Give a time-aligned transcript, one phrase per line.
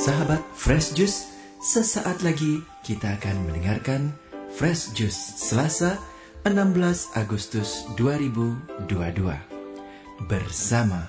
[0.00, 1.28] Sahabat Fresh Juice,
[1.60, 4.16] sesaat lagi kita akan mendengarkan
[4.48, 6.00] Fresh Juice Selasa
[6.48, 8.88] 16 Agustus 2022
[10.24, 11.04] bersama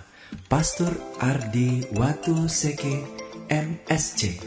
[0.52, 0.92] Pastor
[1.24, 3.08] Ardi Watu Seke
[3.48, 4.44] MSC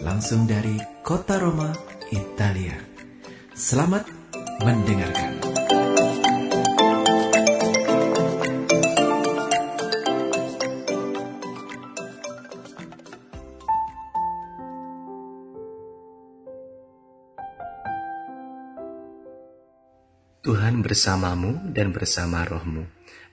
[0.00, 1.76] langsung dari kota Roma,
[2.08, 2.80] Italia.
[3.52, 4.08] Selamat
[4.64, 5.51] mendengarkan.
[20.42, 22.82] Tuhan bersamamu dan bersama rohmu.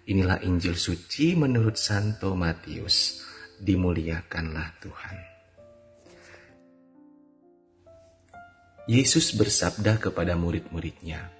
[0.05, 3.25] Inilah Injil suci menurut Santo Matius.
[3.57, 5.17] Dimuliakanlah Tuhan.
[8.85, 11.33] Yesus bersabda kepada murid-muridnya,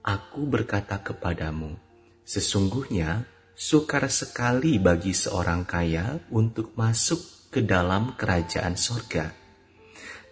[0.00, 1.76] Aku berkata kepadamu,
[2.24, 9.28] sesungguhnya sukar sekali bagi seorang kaya untuk masuk ke dalam kerajaan sorga.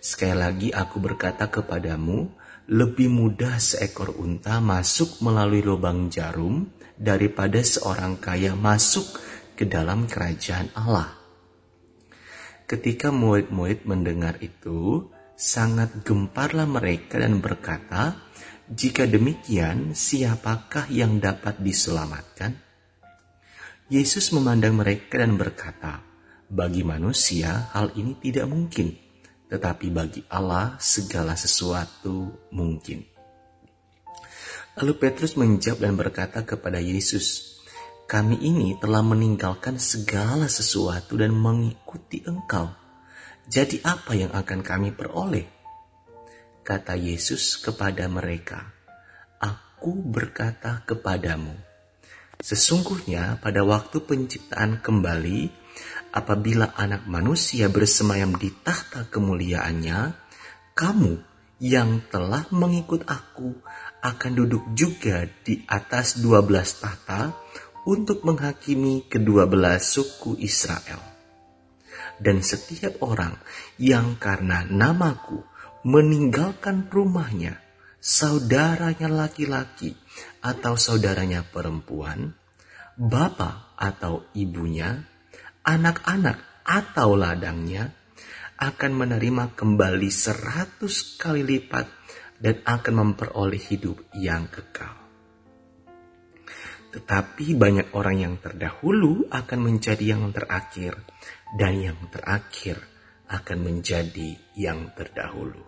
[0.00, 2.39] Sekali lagi aku berkata kepadamu,
[2.70, 9.10] lebih mudah seekor unta masuk melalui lubang jarum daripada seorang kaya masuk
[9.58, 11.10] ke dalam kerajaan Allah.
[12.70, 18.14] Ketika murid-murid mendengar itu, sangat gemparlah mereka dan berkata,
[18.70, 22.54] "Jika demikian, siapakah yang dapat diselamatkan?"
[23.90, 26.06] Yesus memandang mereka dan berkata,
[26.46, 29.09] "Bagi manusia, hal ini tidak mungkin,
[29.50, 33.02] tetapi bagi Allah, segala sesuatu mungkin."
[34.78, 37.58] Lalu Petrus menjawab dan berkata kepada Yesus,
[38.06, 42.70] "Kami ini telah meninggalkan segala sesuatu dan mengikuti Engkau.
[43.50, 45.44] Jadi, apa yang akan kami peroleh?"
[46.62, 48.72] Kata Yesus kepada mereka,
[49.42, 51.58] "Aku berkata kepadamu,
[52.38, 55.59] sesungguhnya pada waktu penciptaan kembali,
[56.10, 60.14] apabila Anak Manusia bersemayam di tahta kemuliaannya,
[60.74, 61.14] kamu
[61.60, 63.52] yang telah mengikut Aku
[64.00, 67.36] akan duduk juga di atas dua belas tahta
[67.84, 71.00] untuk menghakimi kedua belas suku Israel.
[72.20, 73.36] Dan setiap orang
[73.80, 75.40] yang karena namaku
[75.88, 77.56] meninggalkan rumahnya,
[77.96, 79.96] saudaranya laki-laki
[80.44, 82.36] atau saudaranya perempuan,
[83.00, 85.00] bapak atau ibunya,
[85.64, 87.92] anak-anak atau ladangnya,
[88.60, 91.88] akan menerima kembali seratus kali lipat
[92.36, 95.00] dan akan memperoleh hidup yang kekal.
[96.90, 100.98] Tetapi banyak orang yang terdahulu akan menjadi yang terakhir,
[101.56, 102.76] dan yang terakhir
[103.30, 105.62] akan menjadi yang terdahulu.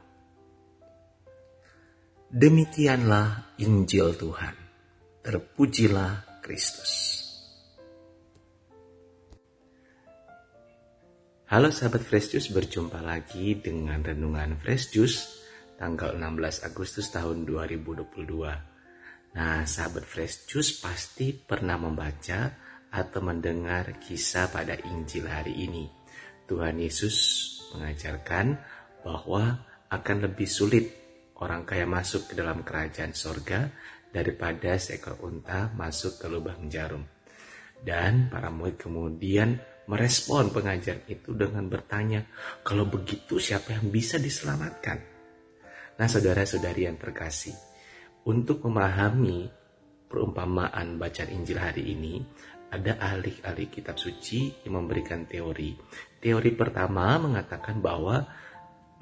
[2.33, 4.57] Demikianlah Injil Tuhan.
[5.23, 7.22] Terpujilah Kristus.
[11.53, 15.45] Halo sahabat Fresh Juice, berjumpa lagi dengan renungan Fresh Juice
[15.77, 18.09] tanggal 16 Agustus tahun 2022.
[19.37, 22.57] Nah, sahabat Fresh Juice pasti pernah membaca
[22.89, 25.93] atau mendengar kisah pada Injil hari ini.
[26.49, 27.17] Tuhan Yesus
[27.77, 28.57] mengajarkan
[29.05, 29.61] bahwa
[29.93, 30.89] akan lebih sulit
[31.37, 33.69] orang kaya masuk ke dalam kerajaan sorga
[34.09, 37.05] daripada seekor unta masuk ke lubang jarum.
[37.77, 39.61] Dan para murid kemudian
[39.91, 42.27] merespon pengajaran itu dengan bertanya,
[42.63, 44.99] kalau begitu siapa yang bisa diselamatkan?
[45.99, 47.55] Nah, saudara-saudari yang terkasih,
[48.27, 49.51] untuk memahami
[50.07, 52.23] perumpamaan bacaan Injil hari ini,
[52.73, 55.77] ada ahli-ahli kitab suci yang memberikan teori.
[56.17, 58.25] Teori pertama mengatakan bahwa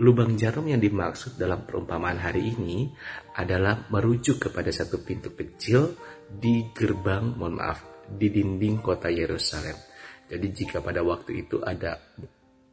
[0.00, 2.90] lubang jarum yang dimaksud dalam perumpamaan hari ini
[3.38, 5.94] adalah merujuk kepada satu pintu kecil
[6.26, 9.89] di gerbang, mohon maaf, di dinding kota Yerusalem.
[10.30, 11.98] Jadi jika pada waktu itu ada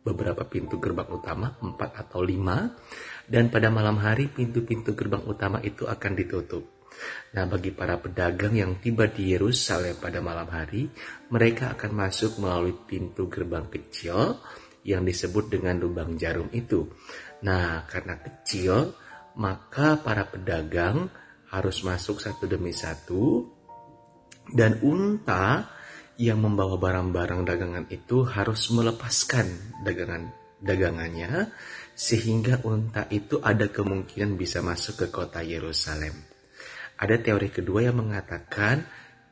[0.05, 2.77] beberapa pintu gerbang utama, empat atau lima,
[3.25, 6.63] dan pada malam hari pintu-pintu gerbang utama itu akan ditutup.
[7.35, 10.87] Nah, bagi para pedagang yang tiba di Yerusalem pada malam hari,
[11.33, 14.39] mereka akan masuk melalui pintu gerbang kecil
[14.87, 16.87] yang disebut dengan lubang jarum itu.
[17.43, 18.95] Nah, karena kecil,
[19.37, 21.11] maka para pedagang
[21.51, 23.45] harus masuk satu demi satu,
[24.55, 25.76] dan unta
[26.17, 29.45] yang membawa barang-barang dagangan itu harus melepaskan
[29.85, 31.53] dagangan dagangannya
[31.93, 36.13] sehingga unta itu ada kemungkinan bisa masuk ke kota Yerusalem.
[36.97, 38.81] Ada teori kedua yang mengatakan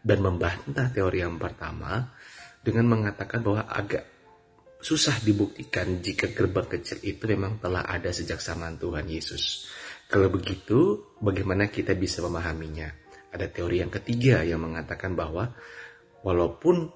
[0.06, 2.14] dan membantah teori yang pertama
[2.62, 4.06] dengan mengatakan bahwa agak
[4.78, 9.66] susah dibuktikan jika gerbang kecil itu memang telah ada sejak zaman Tuhan Yesus.
[10.06, 12.86] Kalau begitu, bagaimana kita bisa memahaminya?
[13.34, 15.50] Ada teori yang ketiga yang mengatakan bahwa
[16.26, 16.90] walaupun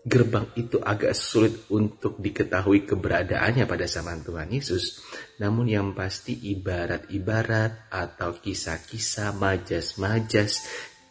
[0.00, 5.04] gerbang itu agak sulit untuk diketahui keberadaannya pada zaman Tuhan Yesus,
[5.40, 10.64] namun yang pasti ibarat-ibarat atau kisah-kisah majas-majas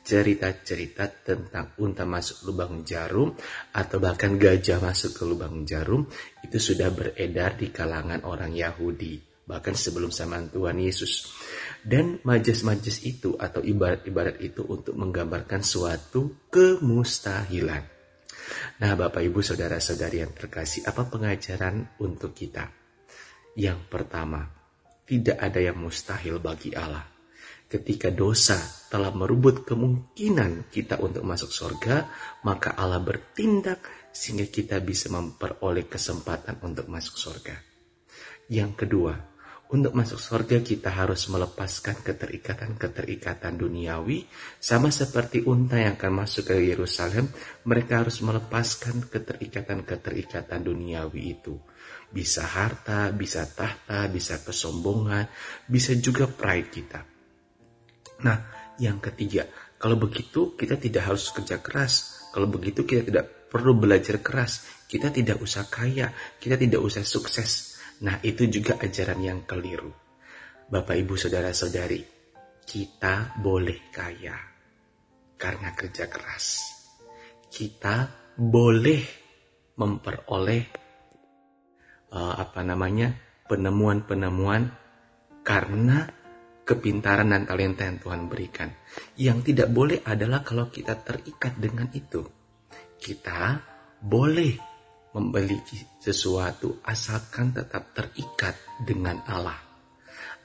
[0.09, 3.37] cerita-cerita tentang unta masuk lubang jarum
[3.77, 6.09] atau bahkan gajah masuk ke lubang jarum
[6.41, 11.33] itu sudah beredar di kalangan orang Yahudi bahkan sebelum zaman Tuhan Yesus
[11.81, 17.97] dan majas-majas itu atau ibarat-ibarat itu untuk menggambarkan suatu kemustahilan
[18.79, 22.65] Nah, Bapak Ibu Saudara-saudari yang terkasih, apa pengajaran untuk kita?
[23.53, 24.45] Yang pertama,
[25.05, 27.05] tidak ada yang mustahil bagi Allah.
[27.69, 28.57] Ketika dosa
[28.89, 32.09] telah merubut kemungkinan kita untuk masuk surga,
[32.41, 37.55] maka Allah bertindak sehingga kita bisa memperoleh kesempatan untuk masuk surga.
[38.49, 39.13] Yang kedua,
[39.69, 44.25] untuk masuk surga kita harus melepaskan keterikatan-keterikatan duniawi
[44.57, 47.29] sama seperti unta yang akan masuk ke Yerusalem
[47.69, 51.53] mereka harus melepaskan keterikatan-keterikatan duniawi itu
[52.09, 55.29] bisa harta, bisa tahta, bisa kesombongan,
[55.69, 57.05] bisa juga pride kita.
[58.25, 58.37] Nah,
[58.81, 59.45] yang ketiga,
[59.77, 62.25] kalau begitu kita tidak harus kerja keras.
[62.33, 64.65] Kalau begitu kita tidak perlu belajar keras.
[64.89, 66.09] Kita tidak usah kaya,
[66.41, 69.91] kita tidak usah sukses Nah, itu juga ajaran yang keliru.
[70.69, 71.99] Bapak, Ibu, Saudara-saudari,
[72.63, 74.37] kita boleh kaya
[75.35, 76.69] karena kerja keras.
[77.49, 78.07] Kita
[78.37, 79.01] boleh
[79.75, 80.61] memperoleh
[82.13, 83.27] uh, apa namanya?
[83.49, 84.69] penemuan-penemuan
[85.41, 86.05] karena
[86.61, 88.69] kepintaran dan talenta yang Tuhan berikan.
[89.17, 92.21] Yang tidak boleh adalah kalau kita terikat dengan itu.
[93.01, 93.57] Kita
[94.05, 94.68] boleh
[95.13, 95.57] membeli
[95.97, 99.57] sesuatu asalkan tetap terikat dengan Allah.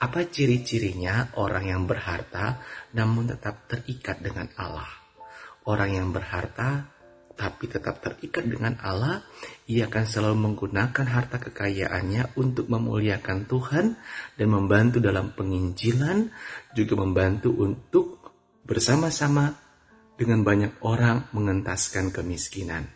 [0.00, 2.60] Apa ciri-cirinya orang yang berharta
[2.92, 4.88] namun tetap terikat dengan Allah?
[5.64, 6.94] Orang yang berharta
[7.34, 9.26] tapi tetap terikat dengan Allah,
[9.66, 13.98] ia akan selalu menggunakan harta kekayaannya untuk memuliakan Tuhan
[14.38, 16.30] dan membantu dalam penginjilan,
[16.78, 18.22] juga membantu untuk
[18.62, 19.50] bersama-sama
[20.14, 22.86] dengan banyak orang mengentaskan kemiskinan.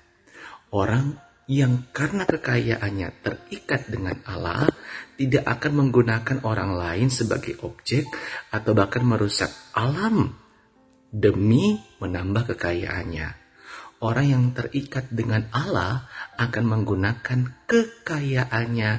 [0.70, 1.18] Orang
[1.48, 4.68] yang karena kekayaannya terikat dengan Allah
[5.16, 8.04] tidak akan menggunakan orang lain sebagai objek
[8.52, 10.36] atau bahkan merusak alam
[11.08, 13.48] demi menambah kekayaannya.
[13.98, 16.06] Orang yang terikat dengan Allah
[16.38, 18.92] akan menggunakan kekayaannya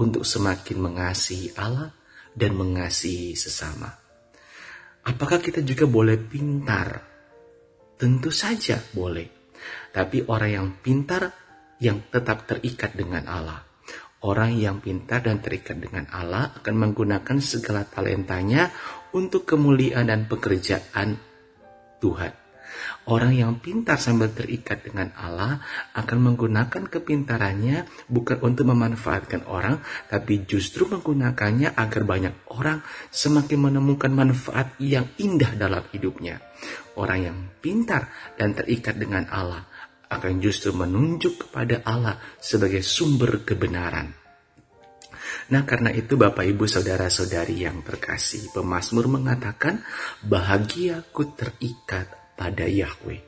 [0.00, 1.94] untuk semakin mengasihi Allah
[2.34, 3.94] dan mengasihi sesama.
[5.04, 7.06] Apakah kita juga boleh pintar?
[7.94, 9.28] Tentu saja boleh.
[9.94, 11.43] Tapi orang yang pintar
[11.84, 13.60] yang tetap terikat dengan Allah.
[14.24, 18.72] Orang yang pintar dan terikat dengan Allah akan menggunakan segala talentanya
[19.12, 21.20] untuk kemuliaan dan pekerjaan
[22.00, 22.32] Tuhan.
[23.04, 25.60] Orang yang pintar sambil terikat dengan Allah
[25.92, 32.80] akan menggunakan kepintarannya bukan untuk memanfaatkan orang, tapi justru menggunakannya agar banyak orang
[33.12, 36.40] semakin menemukan manfaat yang indah dalam hidupnya.
[36.96, 38.08] Orang yang pintar
[38.40, 39.68] dan terikat dengan Allah
[40.08, 44.12] akan justru menunjuk kepada Allah sebagai sumber kebenaran.
[45.50, 49.84] Nah karena itu Bapak Ibu Saudara-saudari yang terkasih, pemazmur mengatakan,
[50.24, 53.20] bahagiaku terikat pada Yahweh.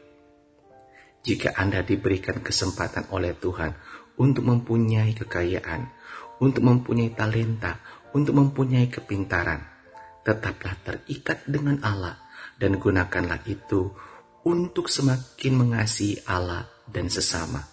[1.26, 3.74] Jika Anda diberikan kesempatan oleh Tuhan
[4.16, 5.90] untuk mempunyai kekayaan,
[6.38, 7.82] untuk mempunyai talenta,
[8.14, 9.60] untuk mempunyai kepintaran,
[10.22, 12.16] tetaplah terikat dengan Allah
[12.56, 13.92] dan gunakanlah itu
[14.46, 17.66] untuk semakin mengasihi Allah dan sesama.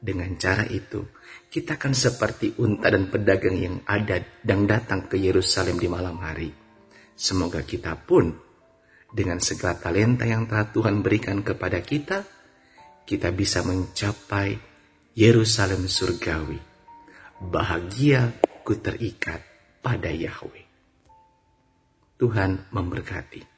[0.00, 1.06] Dengan cara itu,
[1.46, 6.50] kita akan seperti unta dan pedagang yang ada dan datang ke Yerusalem di malam hari.
[7.14, 8.32] Semoga kita pun,
[9.12, 12.26] dengan segala talenta yang telah Tuhan berikan kepada kita,
[13.06, 14.56] kita bisa mencapai
[15.14, 16.58] Yerusalem surgawi.
[17.38, 19.44] Bahagia ku terikat
[19.84, 20.66] pada Yahweh.
[22.18, 23.49] Tuhan memberkati.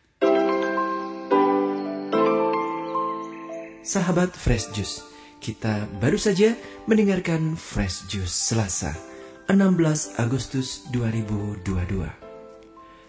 [3.83, 5.03] Sahabat Fresh Juice,
[5.43, 6.55] kita baru saja
[6.87, 8.95] mendengarkan Fresh Juice Selasa,
[9.51, 12.07] 16 Agustus 2022.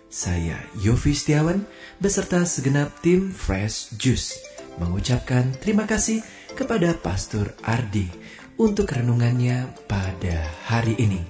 [0.09, 1.61] Saya Yofi Setiawan
[2.01, 4.41] beserta segenap tim Fresh Juice
[4.81, 6.25] mengucapkan terima kasih
[6.57, 8.09] kepada Pastor Ardi
[8.57, 11.21] untuk renungannya pada hari ini.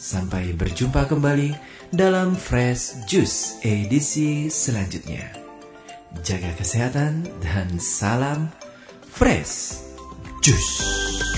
[0.00, 1.52] Sampai berjumpa kembali
[1.92, 5.39] dalam Fresh Juice edisi selanjutnya
[6.26, 8.50] jaga kesehatan, dan salam
[9.10, 9.82] fresh
[10.42, 11.29] juice.